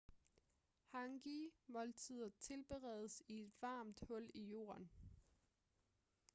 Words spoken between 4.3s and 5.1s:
i jorden